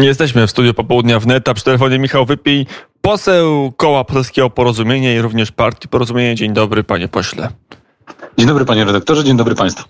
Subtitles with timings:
[0.00, 2.66] Jesteśmy w studiu popołudnia wnet, a przy telefonie Michał Wypij,
[3.00, 6.34] poseł Koła Polskiego Porozumienia i również Partii Porozumienia.
[6.34, 7.48] Dzień dobry, panie pośle.
[8.38, 9.88] Dzień dobry, panie redaktorze, dzień dobry państwu.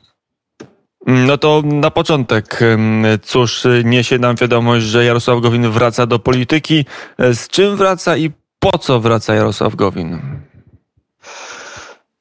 [1.07, 2.61] No to na początek,
[3.23, 6.85] cóż, niesie nam wiadomość, że Jarosław Gowin wraca do polityki.
[7.19, 10.19] Z czym wraca i po co wraca Jarosław Gowin?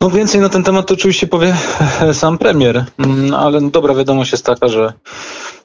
[0.02, 1.55] No więcej na ten temat to oczywiście powie
[2.13, 4.93] sam premier, mm, ale dobra wiadomość jest taka, że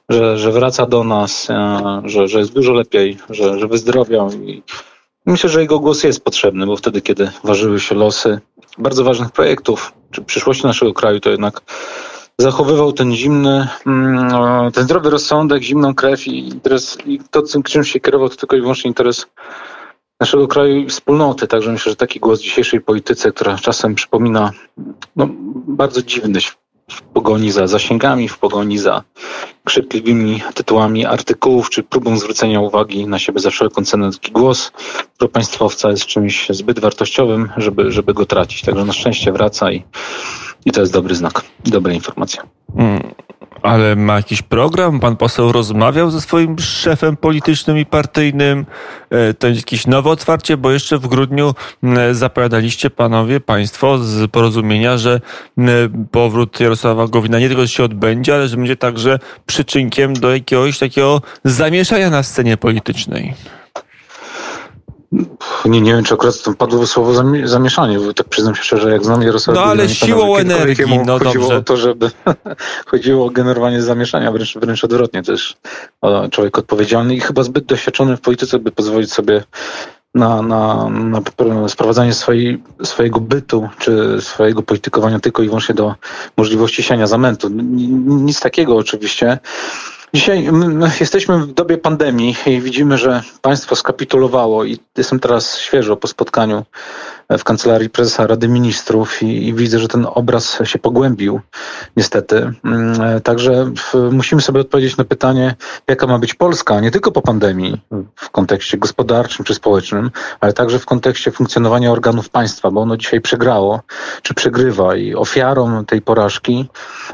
[0.09, 4.63] że, że wraca do nas, e, że, że jest dużo lepiej, że, że wyzdrowiał i
[5.25, 8.39] myślę, że jego głos jest potrzebny, bo wtedy, kiedy ważyły się losy
[8.77, 11.61] bardzo ważnych projektów, czy przyszłości naszego kraju, to jednak
[12.37, 17.99] zachowywał ten zimny, mm, ten zdrowy rozsądek, zimną krew i, interes, i to, czym się
[17.99, 19.25] kierował, to tylko i wyłącznie interes
[20.25, 21.47] naszego kraju i wspólnoty.
[21.47, 24.51] Także myślę, że taki głos w dzisiejszej polityce, która czasem przypomina
[25.15, 25.27] no,
[25.67, 26.39] bardzo dziwny
[26.91, 29.03] w pogoni za zasięgami, w pogoni za
[29.63, 34.11] krzykliwymi tytułami artykułów, czy próbą zwrócenia uwagi na siebie za wszelką cenę.
[34.11, 34.71] Taki głos
[35.17, 38.61] propaństwowca jest czymś zbyt wartościowym, żeby, żeby go tracić.
[38.61, 39.83] Także na szczęście wraca i,
[40.65, 42.43] i to jest dobry znak, dobra informacja.
[42.77, 43.14] Hmm.
[43.65, 44.99] Ale ma jakiś program?
[44.99, 48.65] Pan poseł rozmawiał ze swoim szefem politycznym i partyjnym?
[49.09, 51.53] E, to jakieś nowe otwarcie, bo jeszcze w grudniu
[52.11, 55.21] zapowiadaliście panowie, państwo z porozumienia, że
[56.11, 61.21] powrót Jarosława Gowina nie tylko się odbędzie, ale że będzie także przyczynkiem do jakiegoś takiego
[61.43, 63.33] zamieszania na scenie politycznej.
[65.65, 69.05] Nie, nie wiem, czy akurat tam padło słowo zamieszanie, bo tak przyznam się szczerze, jak
[69.05, 69.61] znam Jarosława...
[69.61, 71.57] No ale siłą energii, no chodziło dobrze.
[71.57, 72.11] o to, żeby...
[72.91, 75.21] chodziło o generowanie zamieszania, wręcz, wręcz odwrotnie.
[75.27, 75.43] Jest
[76.31, 79.43] człowiek odpowiedzialny i chyba zbyt doświadczony w polityce, by pozwolić sobie
[80.15, 81.21] na, na, na
[81.67, 85.95] sprowadzanie swojej, swojego bytu czy swojego politykowania tylko i wyłącznie do
[86.37, 87.49] możliwości siania zamętu.
[88.05, 89.39] Nic takiego oczywiście.
[90.15, 90.49] Dzisiaj
[90.99, 96.65] jesteśmy w dobie pandemii i widzimy, że państwo skapitulowało i jestem teraz świeżo po spotkaniu
[97.29, 101.41] w kancelarii prezesa Rady Ministrów i, i widzę, że ten obraz się pogłębił
[101.97, 102.53] niestety.
[102.63, 103.71] Mm, także
[104.11, 105.55] musimy sobie odpowiedzieć na pytanie,
[105.87, 107.81] jaka ma być Polska, nie tylko po pandemii
[108.15, 113.21] w kontekście gospodarczym czy społecznym, ale także w kontekście funkcjonowania organów państwa, bo ono dzisiaj
[113.21, 113.81] przegrało
[114.21, 116.69] czy przegrywa i ofiarą tej porażki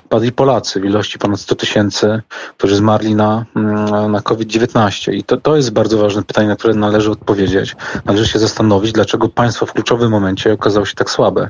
[0.10, 2.22] padli Polacy w ilości ponad 100 tysięcy,
[2.58, 5.14] którzy zmarli na, mm, na COVID-19.
[5.14, 7.76] I to, to jest bardzo ważne pytanie, na które należy odpowiedzieć.
[8.06, 11.50] Należy się zastanowić, dlaczego państwo w kluczowym momencie okazało się tak słabe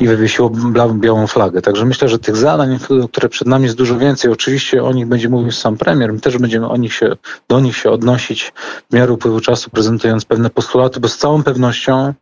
[0.00, 0.50] i wywiesiło
[0.94, 1.62] białą flagę.
[1.62, 2.78] Także myślę, że tych zadań,
[3.12, 4.30] które przed nami jest dużo więcej.
[4.30, 6.12] Oczywiście o nich będzie mówił sam premier.
[6.12, 7.16] My też będziemy o nich się,
[7.48, 8.52] do nich się odnosić
[8.90, 12.14] w miarę upływu czasu, prezentując pewne postulaty, bo z całą pewnością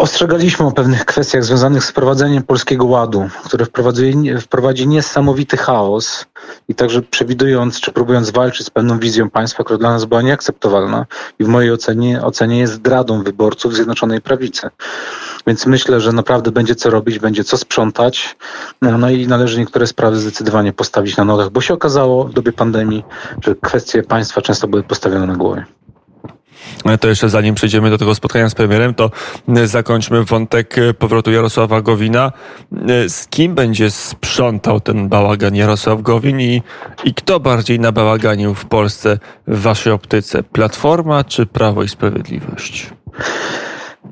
[0.00, 6.26] Ostrzegaliśmy o pewnych kwestiach związanych z wprowadzeniem polskiego ładu, które wprowadzi, wprowadzi niesamowity chaos
[6.68, 11.06] i także przewidując czy próbując walczyć z pewną wizją państwa, która dla nas była nieakceptowalna
[11.38, 14.70] i w mojej ocenie, ocenie jest zdradą wyborców Zjednoczonej Prawicy.
[15.46, 18.36] Więc myślę, że naprawdę będzie co robić, będzie co sprzątać,
[18.82, 23.04] no i należy niektóre sprawy zdecydowanie postawić na nogach, bo się okazało w dobie pandemii,
[23.44, 25.64] że kwestie państwa często były postawione na głowie.
[27.00, 29.10] To jeszcze zanim przejdziemy do tego spotkania z premierem, to
[29.64, 32.32] zakończmy wątek powrotu Jarosława Gowina.
[33.08, 36.62] Z kim będzie sprzątał ten bałagan Jarosław Gowin i,
[37.04, 40.42] i kto bardziej nabałaganił w Polsce w waszej optyce?
[40.42, 42.90] Platforma czy Prawo i Sprawiedliwość?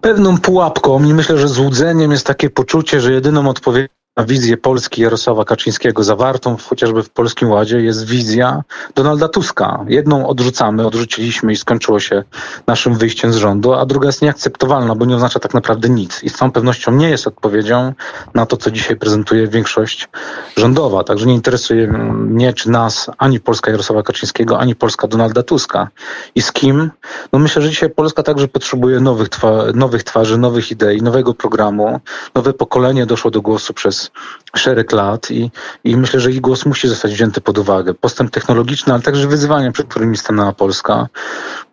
[0.01, 5.45] Pewną pułapką i myślę, że złudzeniem jest takie poczucie, że jedyną odpowiedzią wizję Polski Jarosława
[5.45, 8.63] Kaczyńskiego zawartą chociażby w Polskim Ładzie jest wizja
[8.95, 9.85] Donalda Tuska.
[9.89, 12.25] Jedną odrzucamy, odrzuciliśmy i skończyło się
[12.67, 16.31] naszym wyjściem z rządu, a druga jest nieakceptowalna, bo nie oznacza tak naprawdę nic i
[16.31, 17.93] z całą pewnością nie jest odpowiedzią
[18.35, 20.09] na to, co dzisiaj prezentuje większość
[20.57, 21.05] rządowa.
[21.05, 25.89] Także nie interesuje mnie czy nas ani Polska Jarosława Kaczyńskiego, ani Polska Donalda Tuska.
[26.35, 26.91] I z kim?
[27.33, 32.01] No myślę, że dzisiaj Polska także potrzebuje nowych, twa nowych twarzy, nowych idei, nowego programu.
[32.35, 34.08] Nowe pokolenie doszło do głosu przez
[34.57, 35.51] szereg lat i,
[35.85, 37.95] i myślę, że ich głos musi zostać wzięty pod uwagę.
[37.95, 41.07] Postęp technologiczny, ale także wyzwania, przed którymi stanęła Polska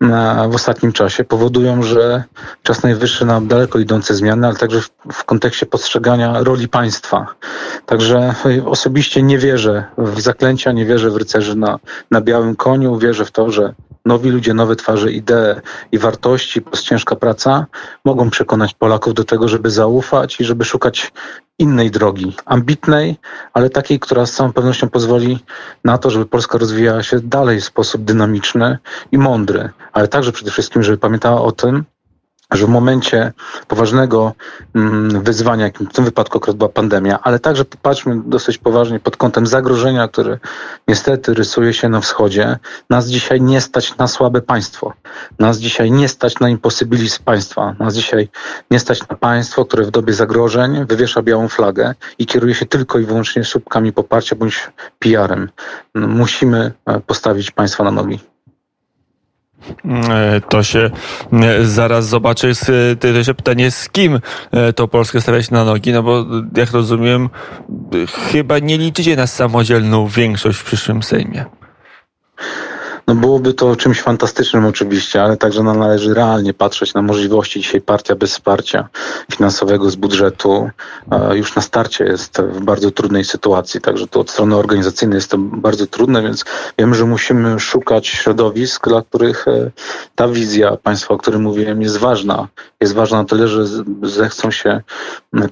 [0.01, 0.05] e,
[0.49, 2.23] w ostatnim czasie powodują, że
[2.63, 7.27] czas najwyższy na daleko idące zmiany, ale także w, w kontekście postrzegania roli państwa.
[7.85, 8.35] Także
[8.65, 11.79] osobiście nie wierzę w zaklęcia, nie wierzę w rycerzy na,
[12.11, 13.73] na białym koniu, wierzę w to, że
[14.05, 15.61] nowi ludzie, nowe twarze, idee
[15.91, 17.65] i wartości, plus ciężka praca
[18.05, 21.11] mogą przekonać Polaków do tego, żeby zaufać i żeby szukać
[21.59, 23.15] innej drogi, ambitnej,
[23.53, 25.39] ale takiej, która z całą pewnością pozwoli
[25.83, 28.77] na to, żeby Polska rozwijała się dalej w sposób dynamiczny
[29.11, 31.83] i mądry, ale także przede wszystkim, żeby pamiętała o tym,
[32.55, 33.33] że w momencie
[33.67, 34.33] poważnego
[34.75, 39.17] mm, wyzwania, jakim w tym wypadku akurat była pandemia, ale także popatrzmy dosyć poważnie pod
[39.17, 40.37] kątem zagrożenia, które
[40.87, 42.57] niestety rysuje się na wschodzie,
[42.89, 44.93] nas dzisiaj nie stać na słabe państwo.
[45.39, 47.75] Nas dzisiaj nie stać na imposybilizm państwa.
[47.79, 48.29] Nas dzisiaj
[48.71, 52.99] nie stać na państwo, które w dobie zagrożeń wywiesza białą flagę i kieruje się tylko
[52.99, 55.49] i wyłącznie słupkami poparcia bądź PR-em.
[55.95, 58.34] Musimy e, postawić państwa na nogi.
[60.09, 60.89] E, to się
[61.33, 62.51] e, zaraz zobaczy.
[62.99, 64.19] To się pytanie, z kim
[64.51, 66.25] e, to Polskę stawiać na nogi, no bo
[66.57, 67.29] jak rozumiem,
[68.31, 71.45] chyba nie liczycie na samodzielną większość w przyszłym Sejmie.
[73.07, 77.61] No byłoby to czymś fantastycznym oczywiście, ale także należy realnie patrzeć na możliwości.
[77.61, 78.87] Dzisiaj partia bez wsparcia
[79.31, 80.69] finansowego z budżetu
[81.33, 85.37] już na starcie jest w bardzo trudnej sytuacji, także to od strony organizacyjnej jest to
[85.37, 86.45] bardzo trudne, więc
[86.77, 89.71] wiemy, że musimy szukać środowisk, dla których e,
[90.15, 92.47] ta wizja państwa, o którym mówiłem, jest ważna.
[92.81, 93.65] Jest ważna na tyle, że
[94.03, 94.81] zechcą się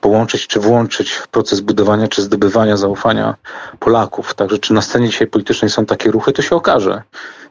[0.01, 3.35] połączyć czy włączyć w proces budowania czy zdobywania zaufania
[3.79, 4.33] Polaków.
[4.33, 7.03] Także czy na scenie dzisiaj politycznej są takie ruchy, to się okaże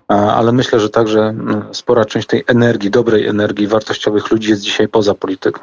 [0.09, 1.35] ale myślę, że także
[1.73, 5.61] spora część tej energii, dobrej energii wartościowych ludzi jest dzisiaj poza polityką.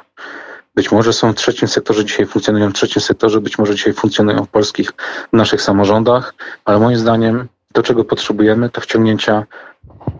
[0.76, 4.46] Być może są w trzecim sektorze, dzisiaj funkcjonują w trzecim sektorze, być może dzisiaj funkcjonują
[4.46, 4.92] w polskich,
[5.34, 6.34] w naszych samorządach,
[6.66, 9.46] ale moim zdaniem to, czego potrzebujemy, to wciągnięcia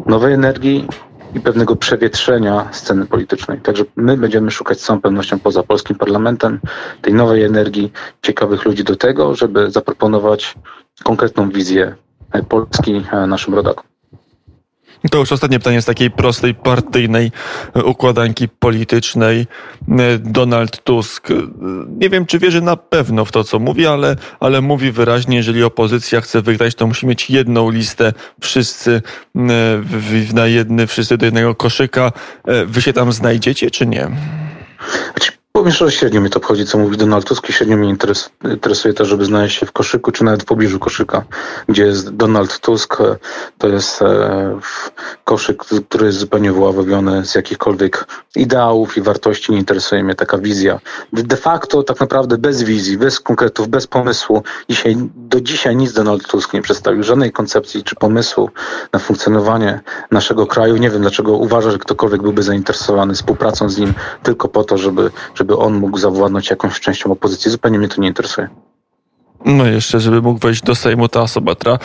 [0.06, 0.88] nowej energii
[1.36, 3.62] i pewnego przewietrzenia sceny politycznej.
[3.62, 6.60] Także my będziemy szukać z całą pewnością poza polskim parlamentem
[7.02, 10.56] tej nowej energii, ciekawych ludzi do tego, żeby zaproponować
[11.04, 11.96] konkretną wizję
[12.50, 13.89] Polski naszym rodakom.
[15.12, 17.32] To już ostatnie pytanie z takiej prostej partyjnej
[17.76, 19.48] e, układanki politycznej.
[20.00, 21.32] E, Donald Tusk.
[21.32, 21.34] E,
[22.00, 25.64] nie wiem, czy wierzy na pewno w to, co mówi, ale, ale mówi wyraźnie, jeżeli
[25.64, 29.02] opozycja chce wygrać, to musi mieć jedną listę, wszyscy
[30.34, 32.12] na jedny, wszyscy do jednego koszyka.
[32.66, 34.08] Wy się tam znajdziecie, czy nie?
[35.12, 37.96] Znaczy, Powiem szczerze, średnio mnie to obchodzi, co mówi Donald Tusk i średnio mnie
[38.44, 41.24] interesuje to, żeby znaleźć się w koszyku, czy nawet w pobliżu koszyka,
[41.70, 42.98] gdzie jest Donald Tusk.
[43.58, 44.60] To jest e,
[45.24, 49.52] koszyk, który jest zupełnie wyławiony z jakichkolwiek ideałów i wartości.
[49.52, 50.80] Nie interesuje mnie taka wizja.
[51.14, 54.44] De facto tak naprawdę bez wizji, bez konkretów, bez pomysłu.
[54.70, 58.50] Dzisiaj, do dzisiaj nic Donald Tusk nie przedstawił, żadnej koncepcji czy pomysłu
[58.94, 59.82] na funkcjonowanie
[60.12, 60.78] naszego kraju.
[60.78, 63.94] Nie wiem, dlaczego uważa, że ktokolwiek byłby zainteresowany współpracą z nim
[64.24, 67.52] tylko po to, żeby, żeby on mógł zawładnąć jakąś częścią opozycji.
[67.52, 68.50] Zupełnie mnie to nie interesuje.
[69.46, 71.80] No jeszcze, żeby mógł wejść do Sejmu, ta osoba, która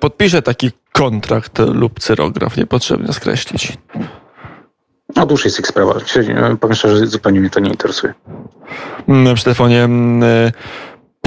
[0.00, 3.78] podpisze taki kontrakt lub cyrograf, niepotrzebnie skreślić.
[5.16, 5.94] No dłużej jest ich sprawa.
[6.60, 8.14] Powiem szczerze, że zupełnie mnie to nie interesuje.
[9.34, 9.88] Przy telefonie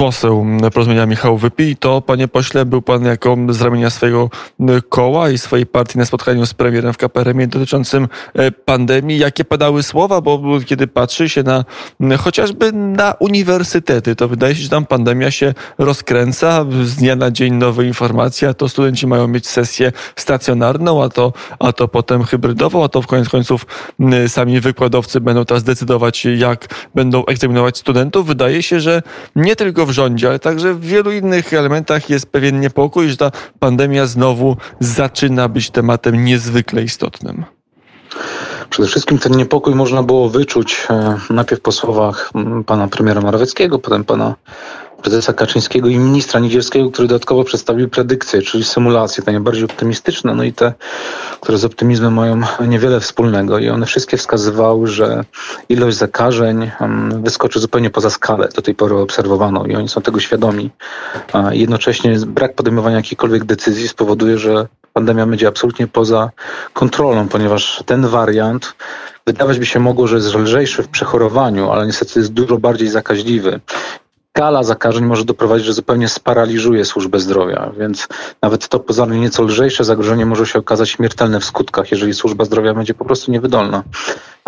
[0.00, 4.30] poseł porozumienia Michał Wypij, to panie pośle, był pan jako z ramienia swojego
[4.88, 9.18] koła i swojej partii na spotkaniu z premierem w KPRM dotyczącym e, pandemii.
[9.18, 10.20] Jakie padały słowa?
[10.20, 11.64] Bo kiedy patrzy się na
[12.18, 16.64] chociażby na uniwersytety, to wydaje się, że tam pandemia się rozkręca.
[16.84, 21.32] Z dnia na dzień nowe informacje, a to studenci mają mieć sesję stacjonarną, a to,
[21.58, 23.66] a to potem hybrydową, a to w koniec końców
[24.28, 28.26] sami wykładowcy będą teraz decydować, jak będą egzaminować studentów.
[28.26, 29.02] Wydaje się, że
[29.36, 33.16] nie tylko w w rządzie, ale także w wielu innych elementach jest pewien niepokój, że
[33.16, 37.44] ta pandemia znowu zaczyna być tematem niezwykle istotnym.
[38.70, 42.30] Przede wszystkim ten niepokój można było wyczuć e, najpierw po słowach
[42.66, 44.34] pana premiera Morawieckiego, potem pana
[45.02, 50.44] prezesa Kaczyńskiego i ministra Niedzielskiego, który dodatkowo przedstawił predykcje, czyli symulacje, te najbardziej optymistyczne, no
[50.44, 50.72] i te,
[51.40, 53.58] które z optymizmem mają niewiele wspólnego.
[53.58, 55.24] I one wszystkie wskazywały, że
[55.68, 56.70] ilość zakażeń
[57.22, 60.70] wyskoczy zupełnie poza skalę do tej pory obserwowaną i oni są tego świadomi.
[61.50, 66.30] Jednocześnie brak podejmowania jakichkolwiek decyzji spowoduje, że pandemia będzie absolutnie poza
[66.72, 68.74] kontrolą, ponieważ ten wariant
[69.26, 73.60] wydawać by się mogło, że jest lżejszy w przechorowaniu, ale niestety jest dużo bardziej zakaźliwy
[74.36, 78.08] skala zakażeń może doprowadzić, że zupełnie sparaliżuje służbę zdrowia, więc
[78.42, 82.74] nawet to pozornie nieco lżejsze zagrożenie może się okazać śmiertelne w skutkach, jeżeli służba zdrowia
[82.74, 83.82] będzie po prostu niewydolna.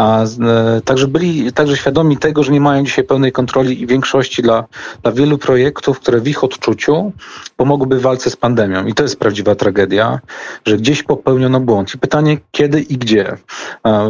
[0.02, 4.42] A e, także byli także świadomi tego, że nie mają dzisiaj pełnej kontroli i większości
[4.42, 4.64] dla,
[5.02, 7.12] dla wielu projektów, które w ich odczuciu
[7.56, 8.86] pomogłyby w walce z pandemią.
[8.86, 10.20] I to jest prawdziwa tragedia,
[10.66, 11.94] że gdzieś popełniono błąd.
[11.94, 13.36] I pytanie, kiedy i gdzie.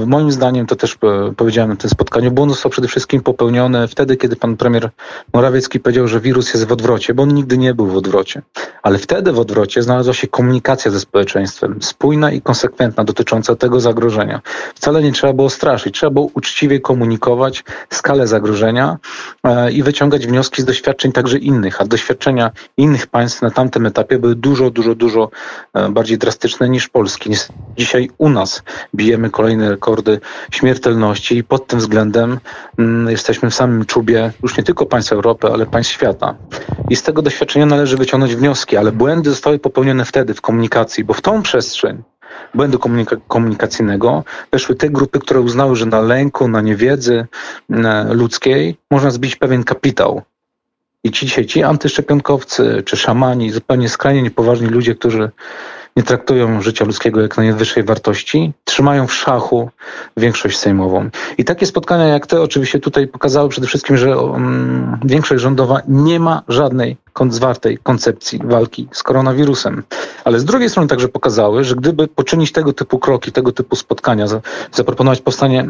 [0.07, 4.17] Moim zdaniem, to też e, powiedziałem na tym spotkaniu, błąd został przede wszystkim popełniony wtedy,
[4.17, 4.91] kiedy pan premier
[5.35, 8.43] Morawiecki powiedział, że wirus jest w odwrocie, bo on nigdy nie był w odwrocie.
[8.83, 14.41] Ale wtedy w odwrocie znalazła się komunikacja ze społeczeństwem, spójna i konsekwentna dotycząca tego zagrożenia.
[14.75, 15.95] Wcale nie trzeba było straszyć straszyć.
[15.95, 18.99] Trzeba było uczciwie komunikować skalę zagrożenia
[19.45, 24.19] e, i wyciągać wnioski z doświadczeń także innych, a doświadczenia innych państw na tamtym etapie
[24.19, 25.31] były dużo, dużo, dużo
[25.75, 27.31] e, bardziej drastyczne niż Polski.
[27.77, 28.63] Dzisiaj u nas
[28.95, 30.21] bijemy kolejne rekordy
[30.51, 32.39] śmiertelności i pod tym względem
[32.79, 36.35] mm, jesteśmy w samym czubie już nie tylko państw Europy, ale państw świata.
[36.91, 41.15] I z tego doświadczenia należy wyciągnąć wnioski, ale błędy zostały popełnione wtedy w komunikacji, bo
[41.15, 42.03] w tą przestrzeń
[42.55, 47.27] błędu komunika komunikacyjnego weszły te grupy, które uznały, że na lęku, na niewiedzy
[48.11, 50.23] ludzkiej można zbić pewien kapitał.
[51.05, 55.31] I ci dzisiaj, ci antyszczepionkowcy, czy szamani, zupełnie skrajnie niepoważni ludzie, którzy
[55.97, 59.71] nie traktują życia ludzkiego jak najwyższej wartości, trzymają w szachu
[60.17, 61.11] większość sejmową.
[61.39, 66.21] I takie spotkania jak te oczywiście tutaj pokazały przede wszystkim, że um, większość rządowa nie
[66.21, 66.97] ma żadnej
[67.31, 69.83] zwartej koncepcji walki z koronawirusem.
[70.25, 74.27] Ale z drugiej strony także pokazały, że gdyby poczynić tego typu kroki, tego typu spotkania,
[74.73, 75.67] zaproponować powstanie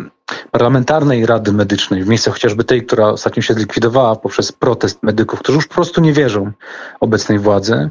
[0.50, 5.56] parlamentarnej rady medycznej, w miejsce chociażby tej, która ostatnio się zlikwidowała poprzez protest medyków, którzy
[5.56, 6.52] już po prostu nie wierzą
[7.00, 7.90] obecnej władzy,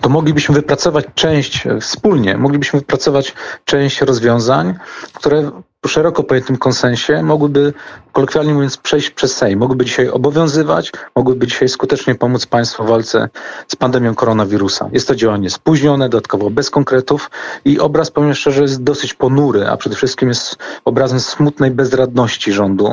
[0.00, 4.74] to moglibyśmy wypracować część e, wspólnie, moglibyśmy wypracować część rozwiązań,
[5.12, 5.50] które
[5.88, 7.72] szeroko pojętym konsensie mogłyby,
[8.12, 9.58] kolokwialnie mówiąc, przejść przez Sejm.
[9.58, 13.28] Mogłyby dzisiaj obowiązywać, mogłyby dzisiaj skutecznie pomóc państwu w walce
[13.68, 14.88] z pandemią koronawirusa.
[14.92, 17.30] Jest to działanie spóźnione, dodatkowo bez konkretów
[17.64, 22.84] i obraz, powiem szczerze, jest dosyć ponury, a przede wszystkim jest obrazem smutnej bezradności rządu.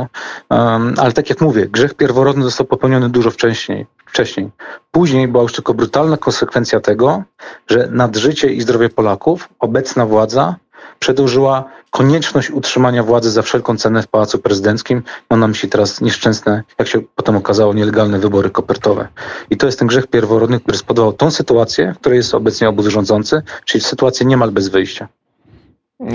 [0.50, 4.50] Um, ale tak jak mówię, grzech pierworodny został popełniony dużo wcześniej wcześniej.
[4.92, 7.24] Później była już tylko brutalna konsekwencja tego,
[7.68, 10.56] że nad życie i zdrowie Polaków obecna władza
[11.00, 15.04] przedłużyła konieczność utrzymania władzy za wszelką cenę w Pałacu Prezydenckim.
[15.30, 19.08] Mam na myśli teraz nieszczęsne, jak się potem okazało, nielegalne wybory kopertowe.
[19.50, 22.88] I to jest ten grzech pierworodny, który spowodował tą sytuację, w której jest obecnie obóz
[22.88, 25.08] rządzący, czyli sytuację niemal bez wyjścia.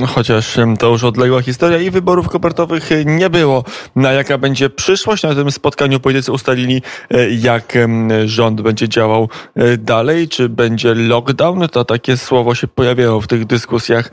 [0.09, 3.65] Chociaż to już odległa historia i wyborów kopertowych nie było.
[3.97, 5.23] Na jaka będzie przyszłość?
[5.23, 7.79] Na tym spotkaniu politycy ustalili, e, jak
[8.25, 10.29] rząd będzie działał e, dalej.
[10.29, 11.69] Czy będzie lockdown?
[11.69, 14.11] To takie słowo się pojawiało w tych dyskusjach,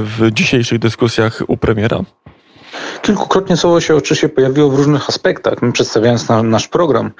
[0.00, 2.00] w dzisiejszych dyskusjach u premiera.
[3.02, 5.62] Kilkukrotnie słowo się oczywiście pojawiło w różnych aspektach.
[5.62, 7.10] My przedstawiając na, nasz program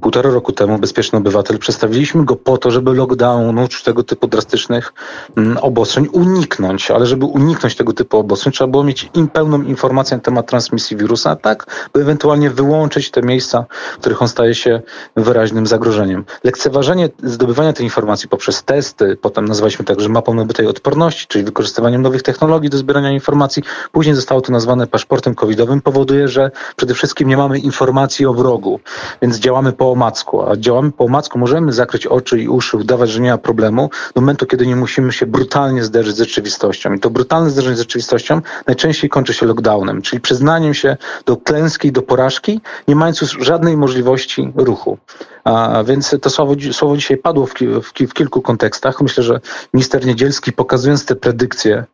[0.00, 4.92] półtora roku temu, Bezpieczny Obywatel, przedstawiliśmy go po to, żeby lockdownu czy tego typu drastycznych
[5.36, 6.90] mm, obostrzeń uniknąć.
[6.90, 10.96] Ale żeby uniknąć tego typu obostrzeń, trzeba było mieć im pełną informację na temat transmisji
[10.96, 14.82] wirusa, tak, by ewentualnie wyłączyć te miejsca, w których on staje się
[15.16, 16.24] wyraźnym zagrożeniem.
[16.44, 22.22] Lekceważenie zdobywania tej informacji poprzez testy, potem nazwaliśmy także mapą nabytej odporności, czyli wykorzystywaniem nowych
[22.22, 23.62] technologii do zbierania informacji.
[23.92, 28.80] Później zostało to nazwane paszportem covidowym powoduje, że przede wszystkim nie mamy informacji o wrogu,
[29.22, 30.42] więc działamy po omacku.
[30.42, 34.20] A działamy po omacku, możemy zakryć oczy i uszy, udawać, że nie ma problemu, do
[34.20, 36.92] momentu, kiedy nie musimy się brutalnie zderzyć z rzeczywistością.
[36.92, 40.96] I to brutalne zderzenie z rzeczywistością najczęściej kończy się lockdownem, czyli przyznaniem się
[41.26, 44.98] do klęski, do porażki, nie mając już żadnej możliwości ruchu.
[45.44, 49.00] A więc to słowo, słowo dzisiaj padło w, w, w, kilku kontekstach.
[49.00, 49.40] Myślę, że
[49.74, 51.84] minister Niedzielski pokazując te predykcje,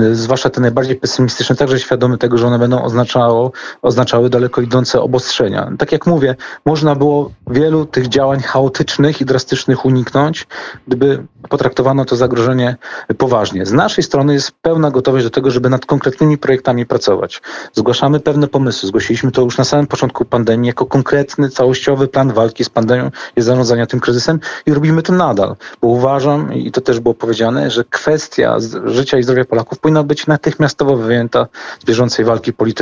[0.00, 3.52] y, zwłaszcza te najbardziej pesymistyczne, także świadomy tego, że one będą oznaczało,
[3.82, 5.72] oznaczały daleko idące obostrzenia.
[5.78, 10.46] Tak jak mówię, można było wielu tych działań chaotycznych i drastycznych uniknąć,
[10.86, 12.76] gdyby potraktowano to zagrożenie
[13.18, 13.66] poważnie.
[13.66, 17.42] Z naszej strony jest pełna gotowość do tego, żeby nad konkretnymi projektami pracować.
[17.72, 18.88] Zgłaszamy pewne pomysły.
[18.88, 23.42] Zgłosiliśmy to już na samym początku pandemii jako konkretny, całościowy plan walki z pandemią i
[23.42, 27.84] zarządzania tym kryzysem i robimy to nadal, bo uważam, i to też było powiedziane, że
[27.84, 31.46] kwestia życia i zdrowia Polaków powinna być natychmiastowo wyjęta
[31.80, 32.75] z bieżącej walki politycznej.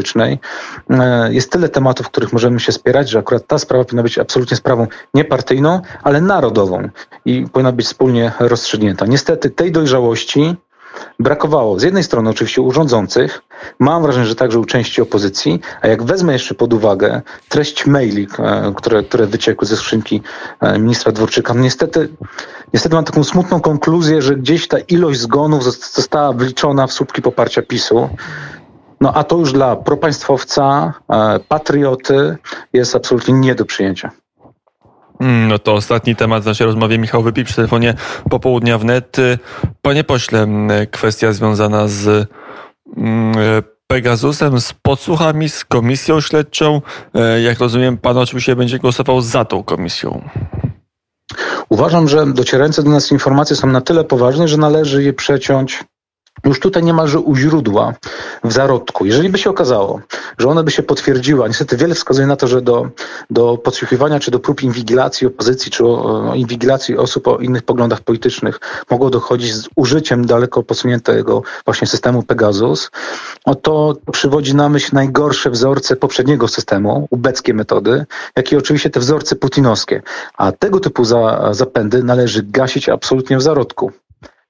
[0.90, 4.18] E, jest tyle tematów, w których możemy się spierać, że akurat ta sprawa powinna być
[4.18, 6.88] absolutnie sprawą niepartyjną, ale narodową
[7.24, 9.06] i powinna być wspólnie rozstrzygnięta.
[9.06, 10.56] Niestety tej dojrzałości
[11.18, 13.42] brakowało z jednej strony oczywiście urządzących,
[13.78, 18.28] mam wrażenie, że także u części opozycji, a jak wezmę jeszcze pod uwagę treść maili,
[18.38, 20.22] e, które, które wyciekły ze skrzynki
[20.60, 22.08] e, ministra Dworczyka, no niestety,
[22.74, 27.62] niestety mam taką smutną konkluzję, że gdzieś ta ilość zgonów została wliczona w słupki poparcia
[27.62, 28.08] PiSu.
[29.04, 32.37] No a to już dla propaństwowca, e, patrioty
[32.73, 34.11] jest absolutnie nie do przyjęcia.
[35.20, 36.99] Mm, no to ostatni temat w naszej rozmowie.
[36.99, 37.94] Michał Wypij przy telefonie
[38.30, 39.16] popołudnia wnet.
[39.82, 40.46] Panie pośle,
[40.90, 42.28] kwestia związana z
[43.87, 46.82] Pegasusem, z podsłuchami, z komisją śledczą.
[47.14, 50.28] E, jak rozumiem, pan oczywiście będzie głosował za tą komisją.
[51.68, 55.84] Uważam, że docierające do nas informacje są na tyle poważne, że należy je przeciąć
[56.44, 57.94] już tutaj niemalże u źródła,
[58.44, 59.06] w zarodku.
[59.06, 60.00] Jeżeli by się okazało,
[60.38, 62.88] że one by się potwierdziła, niestety wiele wskazuje na to, że do,
[63.30, 68.00] do podsłuchiwania czy do prób inwigilacji opozycji, czy o, o inwigilacji osób o innych poglądach
[68.00, 68.60] politycznych
[68.90, 72.90] mogło dochodzić z użyciem daleko posuniętego właśnie systemu Pegasus,
[73.62, 79.36] to przywodzi na myśl najgorsze wzorce poprzedniego systemu, ubeckie metody, jak i oczywiście te wzorce
[79.36, 80.02] putinowskie.
[80.36, 83.92] A tego typu za, zapędy należy gasić absolutnie w zarodku.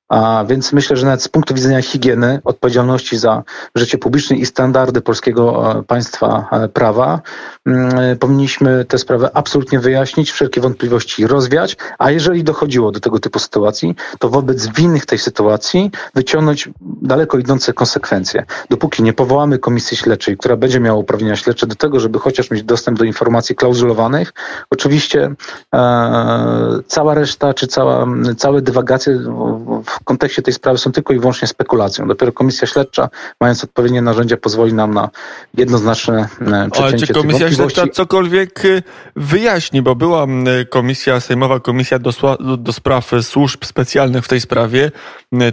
[0.08, 3.42] A więc myślę, że nawet z punktu widzenia higieny, odpowiedzialności za
[3.74, 7.20] życie publiczne i standardy polskiego e, państwa e, prawa,
[7.66, 13.38] mm, powinniśmy tę sprawę absolutnie wyjaśnić, wszelkie wątpliwości rozwiać, a jeżeli dochodziło do tego typu
[13.38, 18.44] sytuacji, to wobec winnych tej sytuacji wyciągnąć daleko idące konsekwencje.
[18.70, 22.62] Dopóki nie powołamy komisji śledczej, która będzie miała uprawnienia śledcze do tego, żeby chociaż mieć
[22.62, 24.32] dostęp do informacji klauzulowanych,
[24.70, 25.34] oczywiście
[25.74, 28.06] e, cała reszta, czy cała,
[28.36, 32.08] całe dywagacje w, w kontekście tej sprawy są tylko i wyłącznie spekulacją.
[32.08, 33.08] Dopiero komisja śledcza,
[33.40, 35.10] mając odpowiednie narzędzia, pozwoli nam na
[35.54, 36.28] jednoznaczne
[36.70, 38.82] przecięcie Ale czy komisja śledcza cokolwiek y,
[39.16, 40.26] wyjaśni, bo była
[40.70, 42.12] komisja, sejmowa komisja do,
[42.58, 44.90] do spraw służb specjalnych w tej sprawie.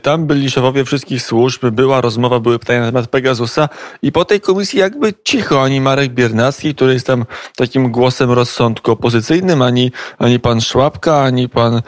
[0.01, 3.69] Tam byli szefowie wszystkich służb, była rozmowa, były pytania na temat Pegasusa
[4.01, 8.91] i po tej komisji jakby cicho, ani Marek Biernacki, który jest tam takim głosem rozsądku
[8.91, 11.81] opozycyjnym, ani, ani pan Szłapka, ani pan,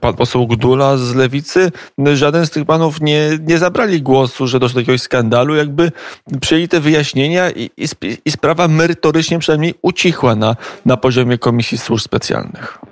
[0.00, 1.72] pan poseł Gdula z Lewicy, lewicy,
[2.14, 5.92] żaden z tych panów nie, nie zabrali głosu, że doszło do jakiegoś skandalu, jakby
[6.40, 7.86] przyjęli te wyjaśnienia i, i,
[8.24, 12.91] i sprawa merytorycznie przynajmniej ucichła na, na poziomie Komisji Służb Specjalnych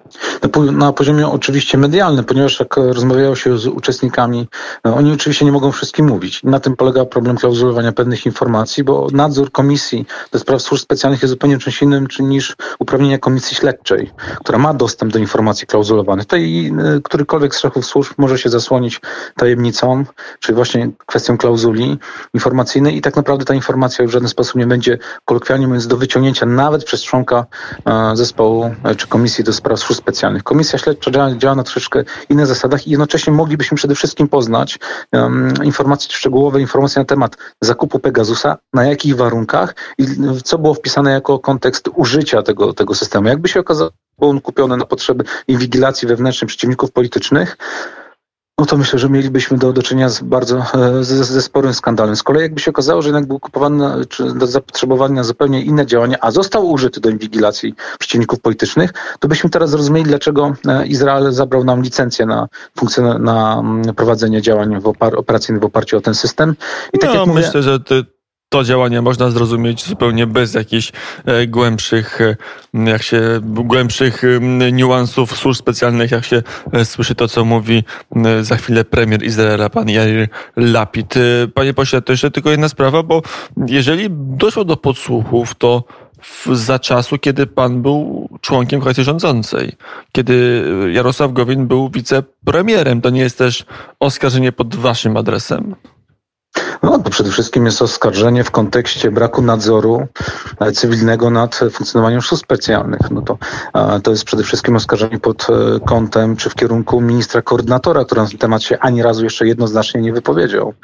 [0.72, 4.48] na poziomie oczywiście medialnym, ponieważ jak rozmawiało się z uczestnikami,
[4.84, 6.42] no, oni oczywiście nie mogą wszystkim mówić.
[6.42, 11.30] Na tym polega problem klauzulowania pewnych informacji, bo nadzór komisji do spraw służb specjalnych jest
[11.30, 16.24] zupełnie czymś innym niż uprawnienia komisji śledczej, która ma dostęp do informacji klauzulowanych.
[16.24, 19.00] Tutaj y, którykolwiek z szefów służb może się zasłonić
[19.36, 20.04] tajemnicą,
[20.40, 21.98] czyli właśnie kwestią klauzuli
[22.34, 26.46] informacyjnej i tak naprawdę ta informacja w żaden sposób nie będzie kolokwialnie mówiąc do wyciągnięcia
[26.46, 27.46] nawet przez członka
[27.86, 30.42] e, zespołu e, czy komisji do spraw służb specjalnych.
[30.42, 34.78] Komisja śledcza działa, działa na troszeczkę innych zasadach i jednocześnie moglibyśmy przede wszystkim poznać
[35.12, 40.06] um, informacje szczegółowe, informacje na temat zakupu Pegasusa, na jakich warunkach i
[40.44, 43.28] co było wpisane jako kontekst użycia tego, tego systemu.
[43.28, 47.56] Jakby się okazało, on kupiony na potrzeby inwigilacji wewnętrznej przeciwników politycznych,
[48.60, 52.16] no to myślę, że mielibyśmy do, do czynienia z bardzo e, ze, ze sporym skandalem.
[52.16, 56.16] Z kolei jakby się okazało, że jednak był kupowany czy zapotrzebowany na zupełnie inne działania,
[56.20, 61.64] a został użyty do inwigilacji przeciwników politycznych, to byśmy teraz zrozumieli, dlaczego e, Izrael zabrał
[61.64, 62.48] nam licencję na,
[62.78, 66.54] funkcję, na mm, prowadzenie działań w opar operacyjnych w oparciu o ten system.
[66.92, 68.04] I tak no, jak mówię, myślę, że ty
[68.50, 70.92] to działanie można zrozumieć zupełnie bez jakichś
[71.24, 72.36] e, głębszych, e,
[72.74, 74.22] jak się, głębszych
[74.72, 77.84] niuansów służb specjalnych, jak się e, słyszy to, co mówi
[78.40, 81.14] za chwilę premier Izraela, pan Jair Lapid.
[81.54, 83.22] Panie pośle, to jeszcze tylko jedna sprawa, bo
[83.66, 85.84] jeżeli doszło do podsłuchów, to
[86.52, 89.72] za czasu, kiedy pan był członkiem koalicji rządzącej,
[90.12, 93.64] kiedy Jarosław Gowin był wicepremierem, to nie jest też
[94.00, 95.74] oskarżenie pod waszym adresem?
[96.82, 100.06] No to przede wszystkim jest oskarżenie w kontekście braku nadzoru
[100.60, 103.00] e, cywilnego nad funkcjonowaniem służb specjalnych.
[103.10, 103.38] No to,
[104.02, 108.28] to jest przede wszystkim oskarżenie pod e, kątem czy w kierunku ministra koordynatora, który na
[108.28, 110.74] ten temat się ani razu jeszcze jednoznacznie nie wypowiedział.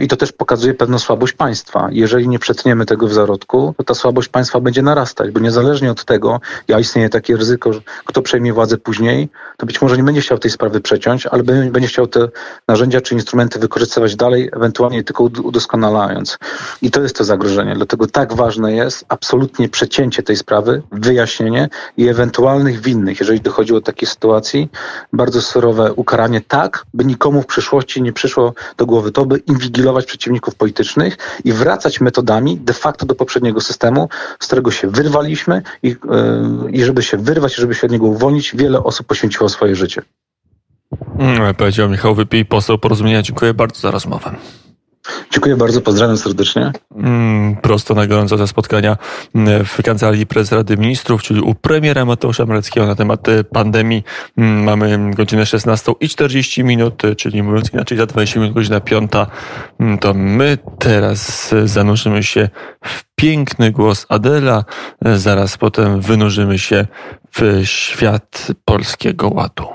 [0.00, 1.88] I to też pokazuje pewną słabość państwa.
[1.92, 6.04] Jeżeli nie przetniemy tego w zarodku, to ta słabość państwa będzie narastać, bo niezależnie od
[6.04, 10.20] tego, ja istnieje takie ryzyko, że kto przejmie władzę później, to być może nie będzie
[10.20, 12.28] chciał tej sprawy przeciąć, ale będzie chciał te
[12.68, 16.38] narzędzia czy instrumenty wykorzystywać dalej, ewentualnie tylko udoskonalając.
[16.82, 17.74] I to jest to zagrożenie.
[17.74, 23.80] Dlatego tak ważne jest absolutnie przecięcie tej sprawy, wyjaśnienie i ewentualnych winnych, jeżeli dochodzi do
[23.80, 24.68] takiej sytuacji,
[25.12, 30.06] bardzo surowe ukaranie tak, by nikomu w przyszłości nie przyszło do głowy to, by inwigilować
[30.06, 34.08] przeciwników politycznych i wracać metodami de facto do poprzedniego systemu,
[34.40, 35.96] z którego się wyrwaliśmy i, yy,
[36.70, 40.02] i żeby się wyrwać, żeby się od niego uwolnić, wiele osób poświęciło swoje życie.
[41.18, 43.22] Mm, powiedział Michał Wypij, poseł Porozumienia.
[43.22, 44.36] Dziękuję bardzo za rozmowę.
[45.36, 46.72] Dziękuję bardzo, pozdrawiam serdecznie.
[46.96, 48.96] Mm, prosto na gorąco ze spotkania
[49.34, 54.04] mm, w Kancelarii Prezes Rady Ministrów, czyli u premiera Mateusza Moreckiego na temat y, pandemii.
[54.36, 58.80] Mm, mamy godzinę 16 i 40 minut, y, czyli mówiąc inaczej za 20 minut godzina
[58.80, 59.12] 5.
[60.00, 62.48] To my teraz y, zanurzymy się
[62.84, 64.64] w piękny głos Adela,
[65.16, 66.86] zaraz potem wynurzymy się
[67.36, 69.66] w świat polskiego ładu.